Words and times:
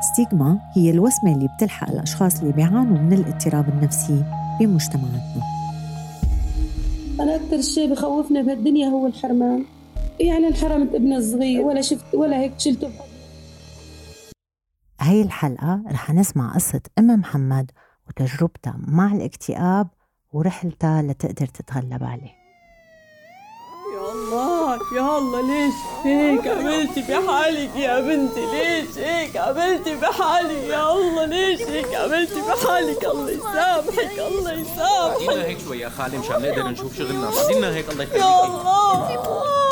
ستيغما 0.00 0.58
هي 0.76 0.90
الوسمة 0.90 1.34
اللي 1.34 1.48
بتلحق 1.56 1.90
الأشخاص 1.90 2.40
اللي 2.40 2.52
بيعانوا 2.52 2.98
من 2.98 3.12
الاضطراب 3.12 3.68
النفسي 3.68 4.24
بمجتمعاتنا. 4.60 5.42
أنا 7.20 7.36
أكثر 7.36 7.60
شيء 7.60 7.92
بخوفنا 7.92 8.42
بهالدنيا 8.42 8.88
هو 8.88 9.06
الحرمان. 9.06 9.64
يعني 10.20 10.48
انحرمت 10.48 10.94
ابني 10.94 11.16
الصغير 11.16 11.60
ولا 11.60 11.80
شفت 11.80 12.14
ولا 12.14 12.36
هيك 12.36 12.52
شلته 12.58 12.90
هاي 15.00 15.22
الحلقة 15.22 15.82
رح 15.90 16.10
نسمع 16.10 16.54
قصة 16.54 16.80
أم 16.98 17.06
محمد 17.06 17.70
وتجربتها 18.08 18.76
مع 18.78 19.12
الاكتئاب 19.12 19.88
ورحلتها 20.32 21.02
لتقدر 21.02 21.46
تتغلب 21.46 22.04
عليه. 22.04 22.37
يا 24.92 25.18
الله 25.18 25.40
ليش 25.40 25.74
هيك 26.04 26.46
عملتي 26.46 27.02
بحالك 27.02 27.76
يا 27.76 28.00
بنتي؟ 28.00 28.40
ليش 28.40 28.98
هيك 28.98 29.36
عملتي 29.36 29.94
بحالي 29.94 30.68
يا 30.68 30.92
الله؟ 30.92 31.24
ليش 31.24 31.60
هيك 31.60 31.94
عملتي 31.94 32.40
بحالك؟ 32.40 33.04
الله 33.04 33.30
يسامحك 33.30 34.18
الله 34.18 34.52
يسامحك. 34.52 35.26
بعدينا 35.26 35.44
هيك 35.44 35.58
شوي 35.60 35.80
يا 35.80 35.88
خالي 35.88 36.18
مشان 36.18 36.42
نقدر 36.42 36.68
نشوف 36.68 36.98
شغلنا. 36.98 37.30
بعدينا 37.30 37.74
هيك 37.74 37.92
الله 37.92 38.04
يخليك. 38.04 38.22
يا 38.22 38.44
الله. 38.44 39.10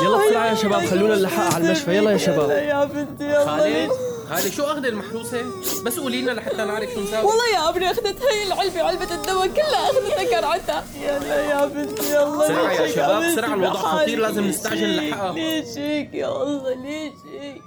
يلا 0.03 0.29
بسرعة 0.29 0.47
يا 0.47 0.55
شباب 0.55 0.87
خلونا 0.87 1.17
نلحق 1.17 1.55
على 1.55 1.65
المشفى. 1.65 1.97
يلا 1.97 2.11
يا 2.11 2.17
شباب. 2.17 2.51
يا 2.51 2.85
بنتي 2.85 3.25
يا 3.25 3.43
الله. 3.43 4.06
خالد 4.31 4.53
شو 4.53 4.65
أخذ 4.65 4.85
المحروسة 4.87 5.45
بس 5.85 5.99
قولي 5.99 6.23
لنا 6.23 6.33
لحتى 6.33 6.57
نعرف 6.57 6.91
شو 6.95 7.01
نساوي 7.01 7.27
والله 7.27 7.49
يا 7.55 7.69
أبني 7.69 7.91
أخذت 7.91 8.23
هي 8.23 8.43
العلبة 8.47 8.83
علبة 8.83 9.15
الدواء 9.15 9.47
كلها 9.47 9.91
أخذتها 9.91 10.25
كرعتها 10.25 10.85
يلا 11.01 11.43
يا 11.51 11.67
بنتي 11.67 12.11
يا 12.11 12.23
الله 12.25 12.45
بسرعة 12.45 12.73
يا 12.73 12.93
شباب، 12.93 13.33
بسرعة، 13.33 13.55
الوضع؟ 13.55 13.73
خطير، 13.73 14.19
لازم 14.19 14.45
نستعجل؟ 14.45 14.97
نلحقها. 15.07 15.33
ليش 15.33 15.79
هيك 15.79 16.15
يا 16.15 16.43
الله 16.43 16.75
ليش 16.75 17.13
هيك 17.41 17.63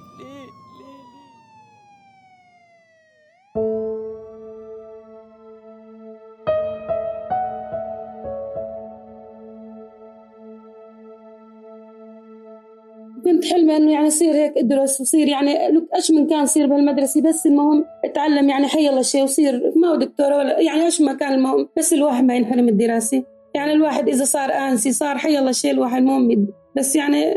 كنت 13.32 13.46
حلمة 13.46 13.78
إنه 13.78 13.92
يعني 13.92 14.08
أصير 14.08 14.34
هيك 14.34 14.58
أدرس 14.58 15.02
وصير 15.02 15.28
يعني 15.28 15.58
إيش 15.96 16.12
من 16.12 16.28
كان 16.28 16.46
صير 16.46 16.68
بهالمدرسة 16.68 17.22
بس 17.22 17.46
المهم 17.46 17.86
أتعلم 18.06 18.50
يعني 18.50 18.68
حي 18.68 18.90
الله 18.90 19.02
شيء 19.02 19.24
وصير 19.24 19.74
ما 19.76 19.88
هو 19.88 19.96
دكتورة 19.96 20.38
ولا 20.38 20.60
يعني 20.60 20.86
إيش 20.86 21.02
ما 21.02 21.14
كان 21.14 21.34
المهم 21.34 21.70
بس 21.78 21.94
الواحد 21.94 22.24
ما 22.24 22.36
ينحرم 22.36 22.70
الدراسة. 22.70 23.24
يعني 23.56 23.74
الواحد 23.74 24.10
إذا 24.10 24.24
صار 24.24 24.50
أنسي 24.52 24.92
صار 24.92 25.18
حي 25.18 25.40
الله 25.40 25.52
شيء 25.52 25.72
الواحد 25.72 25.98
المهم 26.02 26.48
بس 26.78 26.96
يعني 26.96 27.36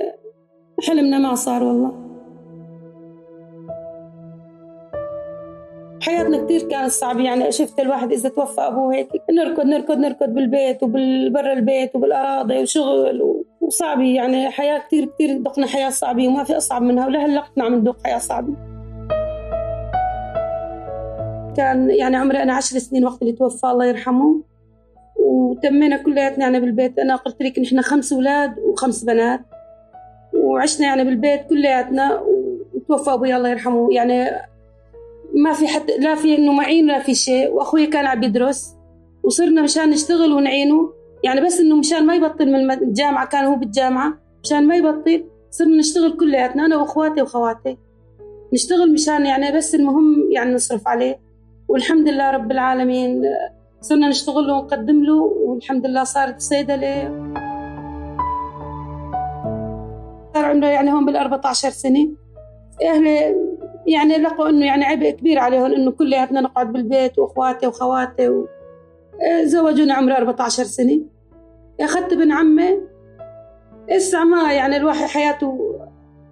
حلمنا 0.88 1.18
ما 1.18 1.34
صار 1.34 1.62
والله. 1.62 2.02
حياتنا 6.02 6.44
كتير 6.44 6.62
كانت 6.68 6.90
صعبة 6.90 7.22
يعني 7.24 7.52
شفت 7.52 7.80
الواحد 7.80 8.12
إذا 8.12 8.28
توفى 8.28 8.60
أبوه 8.60 8.94
هيك 8.94 9.08
نركض 9.30 9.64
نركض 9.66 9.98
نركض 9.98 10.28
بالبيت 10.34 10.82
وبالبر 10.82 11.52
البيت 11.52 11.96
وبالأراضي 11.96 12.58
وشغل 12.62 13.22
و- 13.22 13.41
وصعبة 13.72 14.14
يعني 14.14 14.50
حياة 14.50 14.78
كتير 14.78 15.04
كتير 15.04 15.38
دقنا 15.38 15.66
حياة 15.66 15.90
صعبة 15.90 16.28
وما 16.28 16.44
في 16.44 16.56
أصعب 16.56 16.82
منها 16.82 17.06
ولهلا 17.06 17.42
عم 17.58 17.74
ندق 17.74 17.96
حياة 18.04 18.18
صعبة. 18.18 18.54
كان 21.56 21.90
يعني 21.90 22.16
عمري 22.16 22.42
أنا 22.42 22.54
عشر 22.54 22.78
سنين 22.78 23.04
وقت 23.04 23.22
اللي 23.22 23.32
توفى 23.32 23.66
الله 23.66 23.84
يرحمه 23.86 24.40
وتمينا 25.16 25.96
كلياتنا 25.96 26.44
يعني 26.44 26.60
بالبيت. 26.60 26.98
أنا 26.98 27.16
قلت 27.16 27.42
لك 27.42 27.58
نحن 27.58 27.80
خمس 27.80 28.12
أولاد 28.12 28.58
وخمس 28.58 29.04
بنات 29.04 29.40
وعشنا 30.34 30.86
يعني 30.86 31.04
بالبيت 31.04 31.46
كلياتنا 31.48 32.22
وتوفى 32.74 33.10
أبوي 33.12 33.36
الله 33.36 33.48
يرحمه. 33.48 33.88
يعني 33.92 34.30
ما 35.34 35.52
في 35.52 35.66
حد 35.68 35.90
لا 35.90 36.14
في 36.14 36.38
إنه 36.38 36.52
معين 36.52 36.86
لا 36.86 36.98
في 36.98 37.14
شيء. 37.14 37.50
وأخوي 37.50 37.86
كان 37.86 38.06
عم 38.06 38.22
يدرس 38.22 38.74
وصرنا 39.22 39.62
مشان 39.62 39.90
نشتغل 39.90 40.32
ونعينه. 40.32 41.01
يعني 41.22 41.40
بس 41.40 41.60
إنه 41.60 41.76
مشان 41.76 42.06
ما 42.06 42.14
يبطل 42.14 42.52
من 42.52 42.70
الجامعة 42.70 43.26
كان 43.26 43.44
هو 43.44 43.54
بالجامعة 43.54 44.14
مشان 44.44 44.66
ما 44.66 44.76
يبطل 44.76 45.24
صرنا 45.50 45.76
نشتغل 45.76 46.16
كلياتنا 46.16 46.66
أنا 46.66 46.76
وأخواتي 46.76 47.22
وخواتي. 47.22 47.78
نشتغل 48.52 48.92
مشان 48.92 49.26
يعني 49.26 49.56
بس 49.56 49.74
المهم 49.74 50.32
يعني 50.32 50.54
نصرف 50.54 50.88
عليه. 50.88 51.20
والحمد 51.68 52.08
لله 52.08 52.30
رب 52.30 52.50
العالمين 52.52 53.22
صرنا 53.80 54.08
نشتغل 54.08 54.46
له 54.46 54.54
ونقدم 54.54 55.04
له 55.04 55.14
والحمد 55.46 55.86
لله 55.86 56.04
صارت 56.04 56.40
صيدله 56.40 57.04
صار 60.34 60.44
عمره 60.44 60.66
يعني 60.66 60.92
هون 60.92 61.06
بال 61.06 61.16
14 61.16 61.70
سنة. 61.70 62.08
أهلي 62.84 63.36
يعني 63.86 64.18
لقوا 64.18 64.48
إنه 64.48 64.66
يعني 64.66 64.84
عبء 64.84 65.10
كبير 65.10 65.38
عليهم 65.38 65.72
إنه 65.72 65.90
كلياتنا 65.90 66.40
نقعد 66.40 66.72
بالبيت 66.72 67.18
وأخواتي 67.18 67.66
وخواتي 67.66 68.28
و... 68.28 68.48
زوجوني 69.44 69.92
عمري 69.92 70.16
14 70.16 70.64
سنة. 70.64 71.00
اخذت 71.80 72.12
ابن 72.12 72.32
عمي 72.32 72.78
إسا 73.90 74.24
ما 74.24 74.52
يعني 74.52 74.76
الواحد 74.76 75.06
حياته 75.06 75.58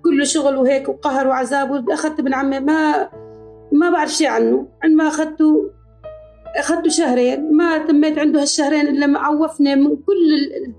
كله 0.05 0.25
شغل 0.25 0.56
وهيك 0.56 0.89
وقهر 0.89 1.28
وعذاب 1.28 1.91
اخذت 1.91 2.21
ابن 2.21 2.34
عمي 2.34 2.61
ما 2.61 3.09
ما 3.73 3.91
بعرف 3.91 4.11
شيء 4.11 4.28
عنه. 4.28 4.69
عندما 4.83 5.09
أخذته 5.09 5.71
أخذته 6.59 6.89
شهرين 6.89 7.56
ما 7.56 7.78
تميت 7.78 8.19
عنده 8.19 8.41
هالشهرين 8.41 8.89
إلا 8.89 9.07
ما 9.07 9.19
عوفني 9.19 9.77
من 9.77 9.97
كل. 9.97 10.75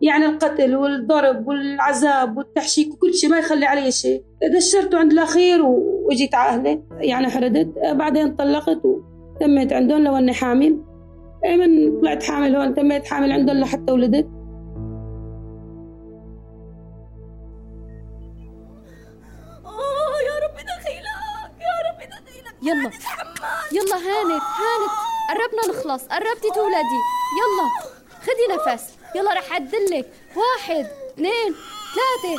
يعني 0.00 0.26
القتل 0.26 0.76
والضرب 0.76 1.48
والعذاب 1.48 2.36
والتحشيك 2.36 2.92
وكل 2.94 3.14
شيء 3.14 3.30
ما 3.30 3.38
يخلي 3.38 3.66
علي 3.66 3.90
شيء 3.90 4.22
دشرته 4.56 4.98
عند 4.98 5.12
الأخير 5.12 5.62
وجيت 5.64 6.34
على 6.34 6.58
أهلي 6.58 6.82
يعني 7.00 7.28
حردت. 7.28 7.72
بعدين 7.92 8.36
طلقت 8.36 8.80
وتميت 8.84 9.72
عندهم 9.72 10.04
لو 10.04 10.16
أني 10.16 10.32
حامل. 10.32 10.95
من 11.54 12.00
طلعت 12.00 12.22
حامل 12.22 12.56
هون 12.56 12.74
تميت 12.74 13.06
حامل 13.06 13.32
عندهم 13.32 13.60
لحتى 13.60 13.92
ولدت. 13.92 14.26
آه 19.64 20.16
يا 20.26 20.34
ربي 20.44 20.62
دخيلك 20.62 21.18
يا 21.60 21.74
ربي 21.88 22.06
دخيلك. 22.06 22.54
يلا. 22.62 22.90
يلا 23.72 23.96
هانت 23.96 24.42
هانت 24.42 24.92
قربنا 25.30 25.62
نخلص 25.70 26.04
قربتي 26.04 26.50
تولدي. 26.54 27.00
يلا 27.38 27.66
خدي 28.20 28.46
نفس. 28.54 28.84
يلا 29.14 29.32
رح 29.32 29.52
عدلك 29.52 30.10
واحد 30.36 30.86
اثنين 31.14 31.54
ثلاثة. 31.94 32.34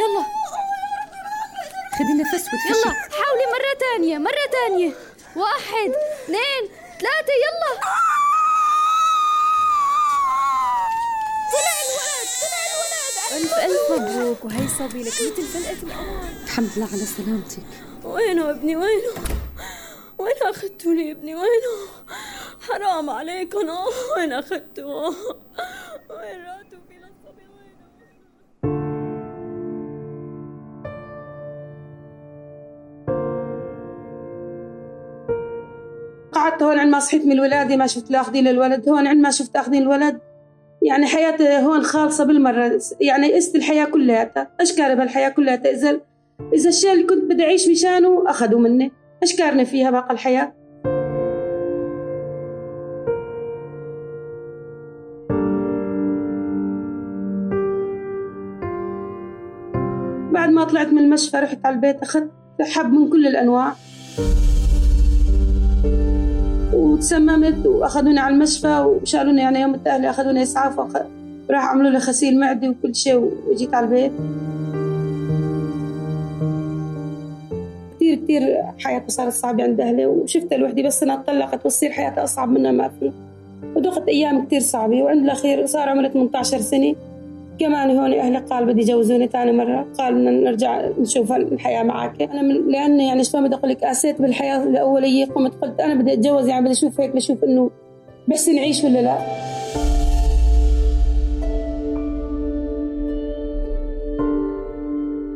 يلا. 0.00 0.24
خدي 1.98 2.14
نفس 2.22 2.44
وتفشي. 2.44 2.68
يلا. 2.68 2.92
حاولي 2.94 3.46
مرة 3.52 3.78
تانية 3.80 4.18
مرة 4.18 4.46
تانية. 4.52 4.92
واحد 5.36 5.92
اثنين. 6.24 6.77
ثلاثة 7.00 7.32
يلا. 7.44 7.80
طلع 11.52 11.76
الولد 11.84 12.28
طلع 12.42 12.62
الولد 12.70 13.42
ألف 13.42 13.54
ألف 13.54 14.00
مبروك 14.00 14.44
وهي 14.44 14.68
صبي 14.68 15.02
لك 15.02 15.12
مثل 15.12 15.42
فلقة 15.42 15.82
القمر 15.82 16.28
الحمد 16.44 16.70
لله 16.76 16.86
على 16.92 17.04
سلامتك. 17.16 17.62
وينه 18.04 18.50
ابني؟ 18.50 18.76
وينه؟ 18.76 19.12
وين 20.18 20.36
اخذتوا 20.42 20.94
لي 20.94 21.12
ابني؟ 21.12 21.34
وينه؟ 21.34 21.88
حرام 22.68 23.10
عليكم 23.10 23.68
وين 24.16 24.32
اخذتوه 24.32 25.16
وين 26.10 26.44
هون 36.78 36.84
عندما 36.84 37.00
صحيت 37.00 37.26
من 37.26 37.32
الولادة 37.32 37.76
ما 37.76 37.86
شفت 37.86 38.10
لا 38.10 38.20
أخذين 38.20 38.48
الولد 38.48 38.88
هون 38.88 39.06
عندما 39.06 39.30
شفت 39.30 39.56
أخذين 39.56 39.82
الولد 39.82 40.18
يعني 40.82 41.06
حياتي 41.06 41.58
هون 41.58 41.82
خالصة 41.82 42.24
بالمرة. 42.24 42.80
يعني 43.00 43.34
قست 43.34 43.56
الحياة 43.56 43.84
كلياتها. 43.84 44.50
أشكار 44.60 44.94
بهالحياة 44.94 45.28
كلياتها؟ 45.28 45.70
إذا 45.72 46.00
إذا 46.54 46.68
الشيء 46.68 46.92
اللي 46.92 47.02
كنت 47.02 47.24
بدي 47.24 47.44
أعيش 47.44 47.68
مشانه 47.68 48.24
أخذوا 48.30 48.60
مني. 48.60 48.92
أشكارني 49.22 49.64
فيها 49.64 49.90
باقي 49.90 50.14
الحياة؟ 50.14 50.52
بعد 60.32 60.50
ما 60.50 60.64
طلعت 60.64 60.86
من 60.86 60.98
المشفى 60.98 61.36
رحت 61.36 61.58
على 61.66 61.74
البيت 61.74 62.02
أخذت 62.02 62.30
حب 62.60 62.92
من 62.92 63.08
كل 63.10 63.26
الأنواع. 63.26 63.74
وتسممت 66.98 67.66
واخذوني 67.66 68.18
على 68.18 68.34
المشفى 68.34 68.80
وشالوني 68.80 69.40
يعني 69.40 69.60
يوم 69.60 69.80
أهلي 69.86 70.10
اخذوني 70.10 70.42
إسعاف 70.42 70.78
وأخ... 70.78 70.96
راح 71.50 71.64
عملوا 71.64 71.90
لي 71.90 71.98
غسيل 71.98 72.40
معدي 72.40 72.68
وكل 72.68 72.94
شيء 72.94 73.30
وجيت 73.48 73.74
على 73.74 73.86
البيت. 73.86 74.12
كثير 77.96 78.14
كثير 78.24 78.42
حياتي 78.78 79.10
صارت 79.10 79.32
صعبة 79.32 79.64
عند 79.64 79.80
أهلي 79.80 80.06
وشفت 80.06 80.52
الوحدة 80.52 80.82
بس 80.82 81.02
أنا 81.02 81.16
طلقت 81.26 81.66
وتصير 81.66 81.90
حياتي 81.90 82.20
أصعب 82.20 82.50
منها 82.50 82.72
ما 82.72 82.88
في 82.88 83.12
ودقت 83.76 84.08
أيام 84.08 84.46
كثير 84.46 84.60
صعبة 84.60 85.02
وعند 85.02 85.24
الأخير 85.24 85.66
صار 85.66 85.88
عمري 85.88 86.08
18 86.08 86.60
سنة. 86.60 86.94
كمان 87.58 87.98
هون 87.98 88.12
أهلي 88.12 88.38
قال 88.38 88.66
بدي 88.66 88.80
يجوزوني 88.80 89.26
ثاني 89.28 89.52
مرة. 89.52 89.86
قال 89.98 90.14
بدنا 90.14 90.30
نرجع 90.30 90.88
نشوف 90.98 91.32
الحياة 91.32 91.82
معك. 91.82 92.22
أنا 92.22 92.42
من 92.42 92.68
لأن 92.68 93.00
يعني 93.00 93.24
شلون 93.24 93.46
بدي 93.46 93.54
أقول 93.54 93.70
لك 93.70 93.84
قاسيت 93.84 94.22
بالحياة 94.22 94.62
الأولية 94.62 95.26
قمت 95.26 95.54
قلت 95.54 95.80
أنا 95.80 95.94
بدي 95.94 96.12
أتجوز 96.12 96.48
يعني 96.48 96.62
بدي 96.64 96.72
أشوف 96.72 97.00
هيك 97.00 97.16
بشوف 97.16 97.44
إنه 97.44 97.70
بحسن 98.28 98.54
نعيش 98.54 98.84
ولا 98.84 98.98
لا. 98.98 99.18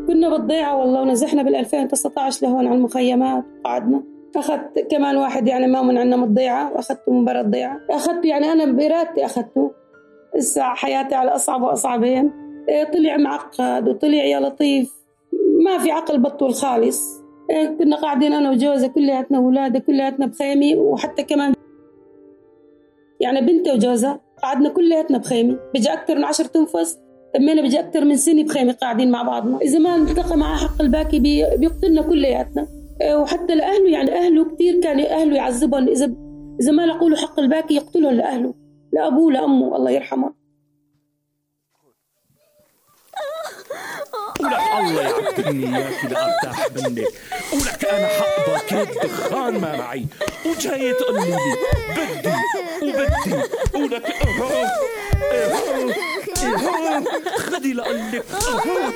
كنا 0.07 0.29
بالضيعة 0.29 0.77
والله 0.77 1.03
ونزحنا 1.03 1.43
بال 1.43 1.57
2019 1.57 2.47
لهون 2.47 2.67
على 2.67 2.77
المخيمات 2.77 3.45
وقعدنا. 3.65 4.03
أخذت 4.37 4.87
كمان 4.91 5.17
واحد 5.17 5.49
يعني 5.49 5.67
ما 5.67 5.83
من 5.83 5.99
عنا 5.99 6.17
من 6.17 6.25
الضيعة 6.25 6.73
وأخذته 6.73 7.13
من 7.13 7.25
برا 7.25 7.41
الضيعة. 7.41 7.81
أخذته 7.91 8.27
يعني 8.27 8.53
أنا 8.53 8.65
بإرادتي 8.73 9.25
أخذته. 9.25 9.82
لسه 10.37 10.63
حياتي 10.63 11.15
على 11.15 11.31
أصعب 11.31 11.63
وأصعبين. 11.63 12.33
إيه، 12.69 12.85
طلع 12.85 13.17
معقد 13.17 13.89
وطلع 13.89 14.25
يا 14.25 14.41
لطيف. 14.41 14.93
ما 15.65 15.79
في 15.79 15.91
عقل 15.91 16.19
بطول 16.19 16.55
خالص. 16.55 17.23
إيه، 17.51 17.67
كنا 17.67 17.97
قاعدين 17.97 18.33
أنا 18.33 18.51
وجوزي 18.51 18.89
كلياتنا 18.89 19.39
وولادي 19.39 19.81
كلياتنا 19.81 20.27
بخيمي 20.27 20.77
وحتى 20.77 21.23
كمان 21.23 21.55
يعني 23.21 23.41
بنتي 23.41 23.73
وجوزها 23.73 24.21
قعدنا 24.43 24.69
كلياتنا 24.69 25.19
بخيمي. 25.19 25.59
بيجي 25.75 25.93
أكثر 25.93 26.15
من 26.15 26.25
عشر 26.25 26.45
تنفس 26.45 26.99
تمينا 27.35 27.63
بيجي 27.63 27.81
أكثر 27.81 28.05
من 28.05 28.17
سنة 28.17 28.45
بخيمة 28.45 28.73
قاعدين 28.73 29.11
مع 29.11 29.23
بعضنا. 29.23 29.59
إذا 29.59 29.79
ما 29.79 29.97
التقى 29.97 30.37
معاه 30.37 30.57
حق 30.57 30.83
الباكي 30.83 31.19
بي 31.19 31.45
بيقتلنا 31.57 32.03
كلياتنا. 32.03 32.69
إيه، 33.01 33.17
وحتى 33.17 33.55
لأهله 33.55 33.91
يعني 33.91 34.15
أهله 34.15 34.45
كثير 34.45 34.81
كان 34.81 35.01
أهله 35.01 35.37
يعذبهم. 35.37 35.89
إذا 35.89 36.15
إذا 36.61 36.73
ما 36.73 36.87
لقوا 36.87 37.11
له 37.11 37.17
حق 37.17 37.41
الباكي 37.41 37.75
يقتلهم 37.75 38.15
لأهله. 38.15 38.62
لأبوه 38.93 39.33
لأمه 39.33 39.77
الله 39.77 39.91
يرحمه. 39.91 40.35
ولك 44.41 44.61
الله 44.79 45.03
يعذبني 45.03 45.77
إياك 45.77 46.05
لارتاح 46.05 46.67
منك 46.77 47.09
ولك 47.53 47.85
أنا 47.85 48.09
حقبض 48.09 48.59
كيف 48.69 48.99
دخان 48.99 49.61
ما 49.61 49.77
معي. 49.77 50.07
وجاي 50.47 50.93
تقول 50.93 51.15
لي. 51.15 51.37
بدي 51.97 52.33
وبدي. 52.83 53.43
ولك 53.75 54.11
أهو 54.11 54.49
أهو 55.33 55.91
أهو. 56.43 57.05
خدي 57.39 57.73
لقلك 57.73 58.25
أهو. 58.31 58.91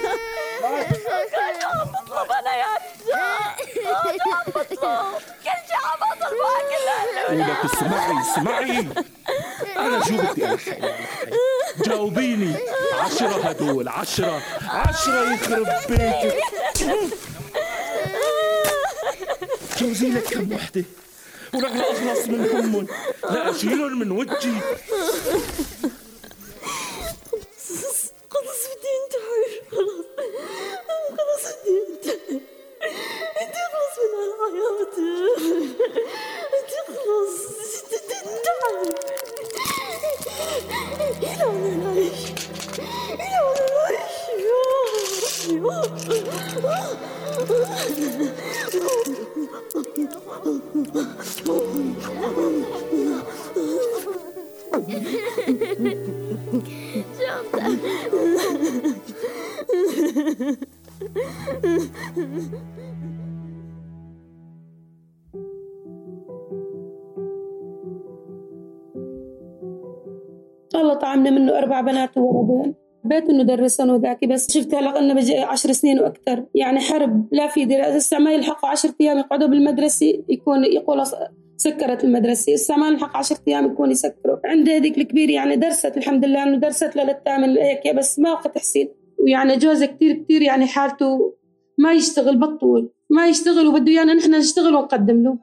بطلب 1.93 2.33
أنا 2.33 2.57
يا 2.57 2.65
عم 2.65 2.79
بطلب 4.47 4.67
كل 4.67 4.87
شيء 5.45 5.77
عم 5.85 6.01
بطلب 6.01 6.31
كل 6.31 7.35
ولك 7.35 7.65
اسمعي 7.65 8.21
اسمعي. 8.21 8.89
أنا 9.87 10.05
شو 10.05 10.17
بدي 10.17 10.47
جاوبيني. 11.85 12.55
عشرة 13.01 13.49
هدول 13.49 13.89
عشرة. 13.89 14.43
عشرة 14.69 15.33
يخرب 15.35 15.67
بيتك 15.89 16.37
جوزي 19.81 20.09
لك 20.11 20.23
كم 20.23 20.53
وحدة؟ 20.53 20.85
لا 21.53 21.69
أخلص 21.69 22.27
من 22.29 22.49
همهم 22.53 22.87
لا 23.31 23.51
أشيلهم 23.51 23.99
من 23.99 24.11
وجهي. 24.11 24.61
الله 70.75 70.95
طعمنا 70.95 71.31
منه 71.31 71.59
أربع 71.59 71.81
بنات 71.81 72.17
وولدين. 72.17 72.86
حبيت 73.07 73.31
إنه 73.31 73.43
درسهم 73.43 73.91
وذاكي 73.91 74.27
بس 74.27 74.53
شفت 74.53 74.75
هلا 74.75 74.99
إنه 74.99 75.15
بجي 75.15 75.39
عشر 75.39 75.73
سنين 75.73 76.01
وأكثر. 76.01 76.45
يعني 76.55 76.81
حرب 76.81 77.29
لا 77.33 77.47
في 77.47 77.65
دراسة 77.65 77.97
لسه 77.97 78.19
ما 78.19 78.33
يلحقوا 78.33 78.69
عشر 78.71 78.91
أيام 79.01 79.19
يقعدوا 79.19 79.49
بالمدرسة 79.49 80.25
يكون 80.29 80.65
يقولوا 80.65 81.05
سكرت 81.57 82.05
المدرسة. 82.05 82.53
لسه 82.53 82.77
ما 82.77 82.91
نلحق 82.91 83.17
عشر 83.17 83.37
أيام 83.49 83.67
يكون 83.67 83.91
يسكروا. 83.91 84.37
عندي 84.45 84.77
هذيك 84.77 84.99
الكبير 84.99 85.31
يعني 85.31 85.57
درست 85.57 85.97
الحمد 85.97 86.25
لله 86.25 86.43
إنه 86.43 86.57
درست 86.57 86.97
للثامن 86.97 87.59
هيك 87.59 87.97
بس 87.97 88.19
ما 88.19 88.33
وقت 88.33 88.55
تحسين 88.55 88.89
ويعني 89.25 89.57
جوزي 89.57 89.87
كتير 89.87 90.13
كتير 90.13 90.43
يعني 90.43 90.67
حالته 90.67 91.35
ما 91.79 91.93
يشتغل 91.93 92.39
بطول 92.39 92.91
ما 93.11 93.27
يشتغل 93.27 93.67
وبده 93.67 93.93
إيانا 93.93 94.15
نحن 94.15 94.35
نشتغل 94.35 94.75
ونقدم 94.75 95.23
له. 95.23 95.39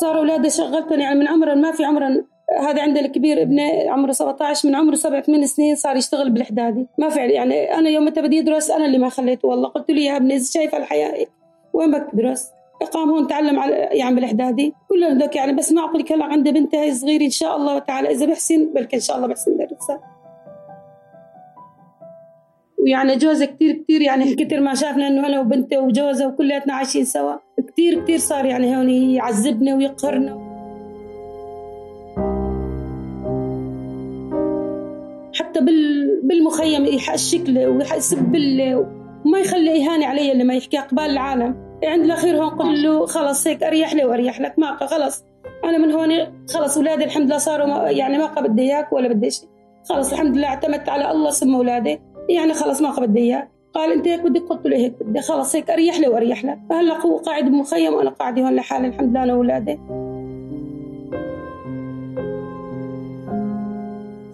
صار 0.00 0.18
أولاده 0.18 0.48
شغلتهم 0.48 1.00
يعني 1.00 1.18
من 1.18 1.28
عمرهم 1.28 1.58
ما 1.58 1.72
في 1.72 1.84
عمرهم 1.84 2.31
هذا 2.60 2.82
عند 2.82 2.98
الكبير 2.98 3.42
ابني 3.42 3.88
عمره 3.88 4.12
17 4.12 4.68
من 4.68 4.74
عمره 4.74 4.94
سبع 4.94 5.20
ثمان 5.20 5.46
سنين 5.46 5.76
صار 5.76 5.96
يشتغل 5.96 6.30
بالحدادي. 6.30 6.86
ما 6.98 7.08
في 7.08 7.20
يعني 7.20 7.74
أنا 7.74 7.88
يوم 7.90 8.10
بدي 8.10 8.40
ادرس 8.40 8.70
أنا 8.70 8.86
اللي 8.86 8.98
ما 8.98 9.08
خليته 9.08 9.48
والله. 9.48 9.68
قلت 9.68 9.90
له 9.90 10.00
يا 10.00 10.16
ابني 10.16 10.40
شايف 10.40 10.74
الحياة 10.74 11.26
وين 11.72 11.90
بدك 11.90 12.10
تدرس؟ 12.12 12.50
قام 12.92 13.10
هون 13.10 13.26
تعلم 13.26 13.58
على 13.58 13.74
يعني 13.74 14.14
بالحدادي. 14.14 14.74
كلنا 14.88 15.18
ذاك 15.18 15.36
يعني 15.36 15.52
بس 15.52 15.72
ما 15.72 15.84
أقول 15.84 16.04
هلا 16.10 16.24
عندي 16.24 16.52
بنتي 16.52 16.76
هاي 16.76 16.94
صغيره 16.94 17.24
إن 17.24 17.30
شاء 17.30 17.56
الله 17.56 17.78
تعالى 17.78 18.10
إذا 18.10 18.26
بحسن 18.26 18.72
بلكي 18.74 18.96
إن 18.96 19.00
شاء 19.00 19.16
الله 19.16 19.28
بحسن 19.28 19.56
درسها. 19.56 20.00
ويعني 22.82 23.16
جوزي 23.16 23.46
كتير 23.46 23.72
كتير 23.72 24.02
يعني 24.02 24.34
كتر 24.34 24.60
ما 24.60 24.74
شافنا 24.74 25.08
إنه 25.08 25.26
أنا 25.26 25.40
وبنتي 25.40 25.78
وجوزه 25.78 26.28
وكلياتنا 26.28 26.74
عايشين 26.74 27.04
سوا 27.04 27.34
كتير 27.68 28.04
كتير 28.04 28.18
صار 28.18 28.44
يعني 28.44 28.76
هون 28.76 28.90
يعذبنا 28.90 29.74
ويقهرنا. 29.74 30.41
بالمخيم 36.32 36.84
يحشك 36.84 37.48
له 37.48 37.68
ويسب 37.68 38.34
وما 39.26 39.38
يخلي 39.38 39.86
إهانة 39.86 40.06
علي 40.06 40.32
اللي 40.32 40.44
ما 40.44 40.54
يحكي 40.54 40.76
قبال 40.76 41.04
العالم. 41.04 41.78
عند 41.84 42.04
الأخير 42.04 42.36
هون 42.36 42.50
قلت 42.50 42.78
له 42.78 43.06
خلص 43.06 43.46
هيك 43.46 43.62
أريح 43.62 43.94
لي 43.94 44.04
وأريح 44.04 44.40
لك 44.40 44.58
ما 44.58 44.86
خلص. 44.86 45.24
أنا 45.64 45.78
من 45.78 45.92
هون 45.92 46.10
خلص 46.54 46.76
أولادي 46.76 47.04
الحمد 47.04 47.26
لله 47.26 47.38
صاروا 47.38 47.66
ما 47.66 47.90
يعني 47.90 48.18
ما 48.18 48.26
بدي 48.26 48.62
إياك 48.62 48.92
ولا 48.92 49.08
بدي 49.08 49.30
شيء 49.30 49.48
خلص 49.88 50.12
الحمد 50.12 50.36
لله 50.36 50.46
اعتمدت 50.46 50.88
على 50.88 51.10
الله 51.10 51.30
ثم 51.30 51.54
أولادي 51.54 52.00
يعني 52.28 52.54
خلص 52.54 52.80
ما 52.80 52.90
بدي 52.90 53.20
إياك. 53.20 53.50
قال 53.74 53.92
أنت 53.92 54.08
هيك 54.08 54.20
بدك؟ 54.20 54.42
قلت 54.42 54.66
له 54.66 54.76
هيك 54.76 54.94
بدي 55.00 55.20
خلص 55.20 55.56
هيك 55.56 55.70
أريح 55.70 55.98
لي 55.98 56.08
وأريح 56.08 56.44
لك. 56.44 56.58
هلا 56.70 57.00
هو 57.06 57.16
قاعد 57.16 57.44
بمخيم 57.44 57.94
وأنا 57.94 58.10
قاعدة 58.10 58.42
هون 58.42 58.56
لحالي 58.56 58.88
الحمد 58.88 59.10
لله 59.10 59.22
أنا 59.22 59.34
واولادي 59.34 59.78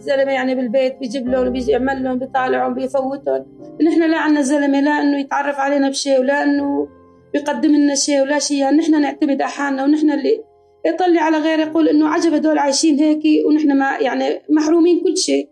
زلمه 0.08 0.32
يعني 0.32 0.54
بالبيت 0.54 0.98
بيجيب 0.98 1.28
لهم 1.28 1.50
بيجي 1.50 1.72
يعمل 1.72 2.04
لهم 2.04 2.18
بيطالعهم 2.18 2.74
بيفوتهم. 2.74 3.46
نحن 3.82 4.10
لا 4.10 4.18
عنا 4.18 4.40
زلمة 4.40 4.80
لا 4.80 4.90
إنه 4.90 5.20
يتعرف 5.20 5.56
علينا 5.56 5.88
بشيء 5.88 6.20
ولا 6.20 6.42
إنه 6.42 6.88
بيقدم 7.32 7.70
لنا 7.76 7.94
شيء 7.94 8.22
ولا 8.22 8.38
شيء 8.38 8.58
يعني 8.58 8.76
نحن 8.76 9.00
نعتمد 9.00 9.42
على 9.42 9.50
حالنا 9.50 9.84
ونحن 9.84 10.10
اللي 10.10 10.44
يطلع 10.86 11.22
على 11.22 11.38
غيره 11.38 11.62
يقول 11.62 11.88
إنه 11.88 12.08
عجب 12.08 12.34
هدول 12.34 12.58
عايشين 12.58 12.98
هيك 12.98 13.46
ونحن 13.46 13.78
ما 13.78 13.96
يعني 14.00 14.24
محرومين 14.50 15.04
كل 15.04 15.16
شيء 15.16 15.48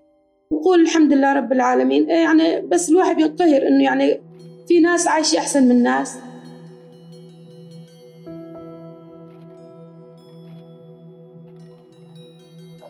وقول 0.51 0.81
الحمد 0.81 1.13
لله 1.13 1.33
رب 1.33 1.53
العالمين. 1.53 2.11
يعني 2.11 2.61
بس 2.61 2.91
الواحد 2.91 3.21
ينقهر 3.21 3.67
إنه 3.69 3.85
يعني 3.85 4.21
في 4.69 4.81
ناس 4.81 5.09
عايشة 5.09 5.39
أحسن 5.39 5.69
من 5.69 5.83
ناس. 5.83 6.19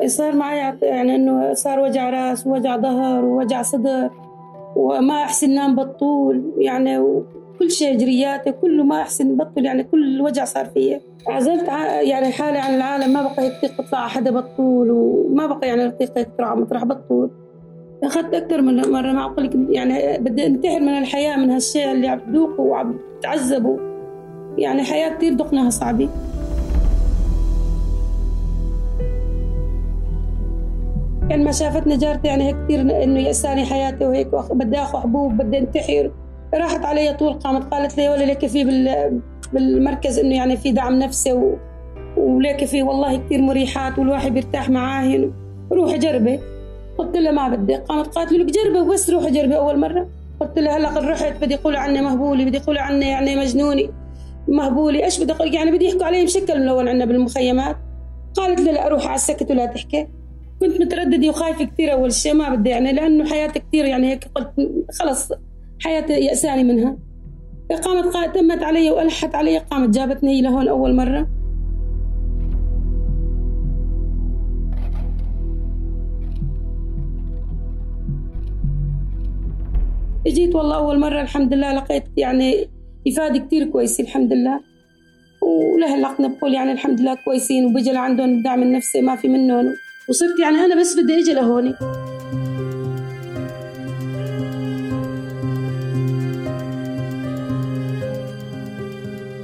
صار 0.09 0.35
معي 0.35 0.75
يعني 0.83 1.15
إنه 1.17 1.53
صار 1.55 1.81
وجع 1.81 2.11
راس 2.11 2.47
ووجع 2.47 2.77
ظهر 2.77 3.25
ووجع 3.25 3.63
صدر 3.63 4.11
وما 4.77 5.23
أحسن 5.23 5.51
نام 5.51 5.77
بطول 5.77 6.53
يعني 6.59 6.99
وكل 6.99 7.71
شيء 7.71 7.99
جرياتي 7.99 8.53
كله 8.53 8.85
ما 8.85 9.01
أحسن 9.01 9.37
بطل 9.37 9.65
يعني 9.65 9.85
كل 9.85 10.15
الوجع 10.15 10.45
صار 10.45 10.65
فيا. 10.67 11.01
عزلت 11.29 11.69
يعني 12.03 12.33
حالي 12.33 12.59
عن 12.59 12.75
العالم 12.75 13.13
ما 13.13 13.23
بقى 13.23 13.47
يطيق 13.47 13.81
يطلع 13.81 14.09
حدا 14.09 14.31
بطول 14.31 14.91
وما 14.91 15.47
بقى 15.47 15.69
يعني 15.69 15.83
يطيق 15.85 16.19
يطلع 16.19 16.55
مطرح 16.55 16.85
بطول 16.85 17.31
أخذت 18.05 18.35
أكثر 18.35 18.63
من 18.63 18.77
مرة 18.77 19.13
ما 19.13 19.25
أقول 19.25 19.67
يعني 19.71 20.19
بدي 20.19 20.47
انتحر 20.47 20.81
من 20.81 20.99
الحياة 20.99 21.37
من 21.37 21.51
هالشيء 21.51 21.93
اللي 21.93 22.09
عم 22.09 22.19
تذوقه 22.19 22.61
وعم 22.61 22.99
تعذبه. 23.23 23.79
يعني 24.59 24.83
حياة 24.83 25.09
كثير 25.17 25.33
دقناها 25.33 25.71
صعبة. 25.71 26.09
يعني 31.31 31.45
ما 31.45 31.53
شافتني 31.53 31.97
جارتي 31.97 32.29
يعني 32.29 32.53
كثير 32.53 32.81
إنه 32.81 33.21
يأساني 33.21 33.65
حياتي 33.65 34.07
وهيك 34.07 34.29
بدي 34.53 34.79
اخذ 34.79 34.99
حبوب 34.99 35.33
بدي 35.33 35.59
انتحر. 35.59 36.11
راحت 36.55 36.85
علي 36.85 37.13
طول 37.15 37.33
قامت 37.33 37.65
قالت 37.65 37.99
لي 37.99 38.09
ولا 38.09 38.25
لك 38.25 38.47
في 38.47 38.65
بالمركز 39.53 40.19
إنه 40.19 40.35
يعني 40.35 40.57
في 40.57 40.73
دعم 40.73 40.99
نفسي 40.99 41.33
و... 41.33 41.59
وليك 42.17 42.65
في 42.65 42.83
والله 42.83 43.17
كثير 43.17 43.43
مريحات 43.43 43.99
والواحد 43.99 44.35
بيرتاح 44.35 44.71
معاهن. 44.71 45.33
روحي 45.73 45.99
جربي. 45.99 46.41
قلت 46.99 47.17
لها 47.17 47.33
ما 47.33 47.49
بدي. 47.49 47.77
قامت 47.77 48.07
قالت 48.07 48.33
لي 48.33 48.39
لك 48.39 48.47
جربي 48.47 48.81
وبس 48.81 49.11
روحي 49.11 49.31
جربي 49.31 49.57
أول 49.57 49.79
مرة. 49.79 50.09
قلت 50.41 50.59
لها 50.59 50.77
هلا 50.77 50.89
قد 50.89 51.05
رحت 51.05 51.43
بدي 51.43 51.55
يقولوا 51.55 51.79
عني 51.79 52.01
مهبولي 52.01 52.45
بدي 52.45 52.57
يقولوا 52.57 52.83
عني 52.83 53.09
يعني 53.09 53.37
مجنوني 53.37 53.91
مهبولي 54.49 55.05
إيش 55.05 55.23
بدي 55.23 55.33
أقول 55.33 55.55
يعني 55.55 55.71
بدي 55.71 55.85
يحكوا 55.85 56.07
علي 56.07 56.25
بشكل 56.25 56.61
ملون 56.61 56.89
عندنا 56.89 57.05
بالمخيمات. 57.05 57.77
قالت 58.35 58.61
لي 58.61 58.73
لا 58.73 58.89
روح 58.89 59.07
على 59.07 59.15
السكت 59.15 59.51
ولا 59.51 59.67
تحكي. 59.67 60.09
كنت 60.61 60.81
مترددة 60.81 61.29
وخايفة 61.29 61.65
كثير 61.65 61.93
أول 61.93 62.13
شيء 62.13 62.35
ما 62.35 62.55
بدي 62.55 62.71
يعني 62.71 62.93
لأنه 62.93 63.31
حياتي 63.31 63.59
كثير 63.59 63.85
يعني 63.85 64.11
هيك 64.11 64.25
قلت 64.35 64.51
خلص 65.01 65.33
حياتي 65.85 66.13
يأساني 66.13 66.65
منها. 66.65 66.97
قامت 67.85 68.35
تمت 68.35 68.63
علي 68.63 68.91
وألحت 68.91 69.35
علي 69.35 69.59
قامت 69.59 69.89
جابتني 69.89 70.31
هي 70.31 70.43
لهون 70.43 70.69
أول 70.69 70.95
مرة. 70.95 71.29
إجيت 80.27 80.55
والله 80.55 80.77
أول 80.77 81.01
مرة 81.01 81.21
الحمد 81.23 81.55
لله 81.55 81.73
لقيت 81.73 82.05
يعني 82.17 82.69
إفادة 83.09 83.39
كثير 83.39 83.65
كويسة 83.65 84.05
الحمد 84.05 84.33
لله. 84.33 84.61
ولهلا 85.43 86.29
بقول 86.29 86.55
يعني 86.55 86.73
الحمد 86.73 87.01
لله 87.01 87.15
كويسين 87.15 87.65
وبيجي 87.65 87.93
لعندهم 87.93 88.29
الدعم 88.29 88.63
النفسي 88.63 89.01
ما 89.01 89.17
في 89.17 89.29
منهم. 89.29 89.73
وصرت 90.09 90.39
يعني 90.39 90.57
أنا 90.57 90.81
بس 90.81 90.99
بدي 90.99 91.19
أجي 91.19 91.33
لهوني. 91.33 91.75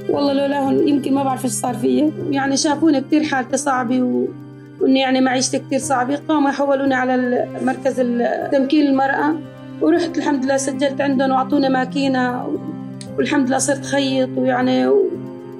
والله 0.09 0.33
لولاهم 0.33 0.87
يمكن 0.87 1.13
ما 1.13 1.23
بعرف 1.23 1.45
إيش 1.45 1.53
صار 1.53 1.73
فيي. 1.73 2.11
يعني 2.31 2.57
شافوني 2.57 3.01
كثير 3.01 3.23
حالتي 3.23 3.57
صعبة 3.57 4.01
و... 4.01 4.27
واني 4.81 4.99
يعني 4.99 5.21
معيشتي 5.21 5.59
كثير 5.59 5.79
صعبة. 5.79 6.19
قاموا 6.27 6.49
يحولوني 6.49 6.93
على 6.93 7.47
مركز 7.61 7.95
تمكين 8.51 8.87
المرأة. 8.87 9.35
ورحت 9.81 10.17
الحمد 10.17 10.45
لله 10.45 10.57
سجلت 10.57 11.01
عندهم 11.01 11.31
وأعطوني 11.31 11.69
ماكينة 11.69 12.47
والحمد 13.17 13.47
لله 13.47 13.57
صرت 13.57 13.85
خيط 13.85 14.29
ويعني 14.37 14.87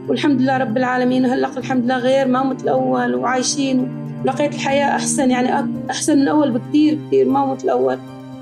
والحمد 0.07 0.41
لله 0.41 0.57
رب 0.57 0.77
العالمين. 0.77 1.25
هلا 1.25 1.57
الحمد 1.57 1.85
لله 1.85 1.97
غير 1.97 2.27
ما 2.27 2.43
مثل 2.43 2.63
الأول 2.63 3.15
وعايشين. 3.15 4.02
لقيت 4.25 4.55
الحياة 4.55 4.95
أحسن 4.95 5.31
يعني 5.31 5.67
أحسن 5.89 6.19
من 6.19 6.27
أول 6.27 6.51
بكثير 6.51 6.99
كثير 7.07 7.29
ما 7.29 7.45
مثل 7.45 7.63
الأول. 7.63 7.97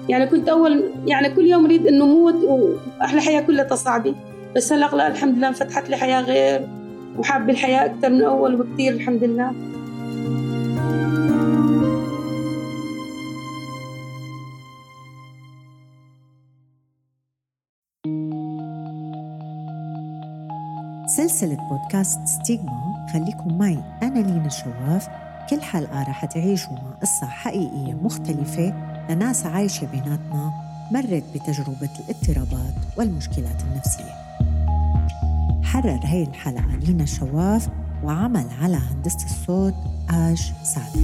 يعني 0.09 0.25
كنت 0.25 0.50
أول 0.50 0.83
يعني 1.05 1.29
كل 1.29 1.45
يوم 1.45 1.65
أريد 1.65 1.88
إنه 1.88 2.05
موت 2.05 2.43
وأحلى 2.43 3.21
حياة 3.21 3.41
كلها 3.41 3.75
صعبة 3.75 4.15
بس 4.55 4.73
هلأ 4.73 5.07
الحمد 5.07 5.38
لله 5.38 5.47
انفتحت 5.47 5.89
لي 5.89 5.97
حياة 5.97 6.21
غير 6.21 6.67
وحابة 7.17 7.53
الحياة 7.53 7.85
أكثر 7.85 8.09
من 8.09 8.21
أول 8.23 8.55
بكثير 8.55 8.93
الحمد 8.93 9.23
لله. 9.23 9.51
سلسلة 21.07 21.57
بودكاست 21.69 22.19
ستيغما 22.25 23.07
خليكم 23.13 23.57
معي 23.57 23.83
أنا 24.03 24.19
لينا 24.19 24.50
شواف. 24.50 25.30
كل 25.51 25.62
حلقة 25.62 26.01
رح 26.01 26.25
تعيشوا 26.25 26.74
مع 26.74 26.91
قصة 27.01 27.27
حقيقية 27.27 27.93
مختلفة 27.93 28.74
لناس 29.10 29.46
عايشة 29.46 29.88
بيناتنا 29.91 30.53
مرت 30.91 31.24
بتجربة 31.36 31.89
الاضطرابات 32.00 32.74
والمشكلات 32.98 33.62
النفسية. 33.63 34.13
حرر 35.63 36.00
هي 36.03 36.24
الحلقة 36.24 36.75
لينا 36.75 37.03
الشواف 37.03 37.70
وعمل 38.03 38.46
على 38.62 38.75
هندسة 38.75 39.25
الصوت 39.25 39.74
آج 40.10 40.51
سعد. 40.63 41.01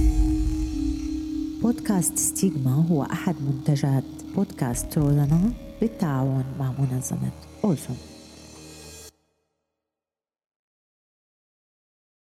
بودكاست 1.62 2.18
ستيغما 2.18 2.84
هو 2.90 3.02
أحد 3.02 3.34
منتجات 3.40 4.04
بودكاست 4.36 4.98
روزانا 4.98 5.40
بالتعاون 5.80 6.44
مع 6.58 6.72
منظمة 6.78 7.30
أوزون 7.64 7.96